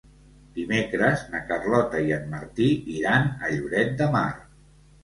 Dimecres 0.53 1.25
na 1.35 1.43
Carlota 1.51 2.01
i 2.09 2.17
en 2.17 2.27
Martí 2.35 2.73
iran 2.99 3.31
a 3.37 3.55
Lloret 3.57 3.97
de 4.03 4.11
Mar. 4.19 4.29